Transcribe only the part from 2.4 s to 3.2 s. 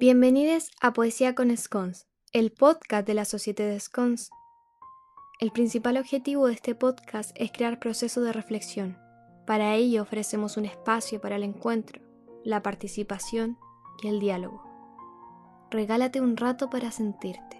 podcast de